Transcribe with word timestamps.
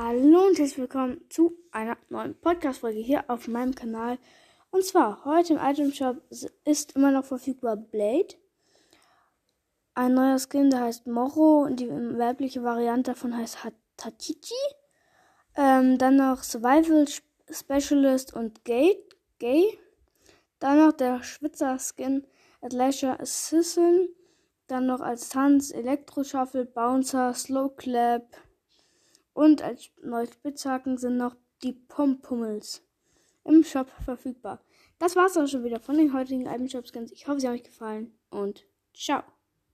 Hallo 0.00 0.46
und 0.46 0.56
herzlich 0.56 0.78
willkommen 0.78 1.22
zu 1.28 1.58
einer 1.72 1.96
neuen 2.08 2.36
Podcast-Folge 2.36 3.00
hier 3.00 3.24
auf 3.26 3.48
meinem 3.48 3.74
Kanal. 3.74 4.16
Und 4.70 4.84
zwar 4.84 5.24
heute 5.24 5.54
im 5.54 5.58
Item 5.58 5.92
Shop 5.92 6.22
ist 6.64 6.94
immer 6.94 7.10
noch 7.10 7.24
verfügbar 7.24 7.74
Blade. 7.74 8.36
Ein 9.94 10.14
neuer 10.14 10.38
Skin, 10.38 10.70
der 10.70 10.82
heißt 10.82 11.08
Moro 11.08 11.64
und 11.64 11.80
die 11.80 11.90
weibliche 11.90 12.62
Variante 12.62 13.10
davon 13.10 13.36
heißt 13.36 13.58
Tatichi. 13.96 14.54
Ähm, 15.56 15.98
dann 15.98 16.14
noch 16.14 16.44
Survival 16.44 17.04
Specialist 17.50 18.32
und 18.34 18.64
Gate, 18.64 19.16
Gay. 19.40 19.80
Dann 20.60 20.78
noch 20.78 20.92
der 20.92 21.24
Schwitzer 21.24 21.76
Skin 21.80 22.24
Atlasia 22.60 23.18
Assassin. 23.18 24.10
Dann 24.68 24.86
noch 24.86 25.00
als 25.00 25.28
Tanz 25.28 25.72
Elektro 25.72 26.22
Shuffle, 26.22 26.66
Bouncer, 26.66 27.34
Slow 27.34 27.74
Clap. 27.74 28.28
Und 29.38 29.62
als 29.62 29.92
neue 30.02 30.26
Spitzhaken 30.26 30.98
sind 30.98 31.16
noch 31.16 31.36
die 31.62 31.72
Pompummels 31.72 32.84
im 33.44 33.62
Shop 33.62 33.88
verfügbar. 34.04 34.64
Das 34.98 35.14
war's 35.14 35.36
auch 35.36 35.46
schon 35.46 35.62
wieder 35.62 35.78
von 35.78 35.96
den 35.96 36.12
heutigen 36.12 36.48
Alben 36.48 36.68
Shop 36.68 36.88
Skins. 36.88 37.12
Ich 37.12 37.28
hoffe, 37.28 37.38
sie 37.38 37.46
haben 37.46 37.54
euch 37.54 37.62
gefallen 37.62 38.18
und 38.30 38.66
ciao. 38.92 39.22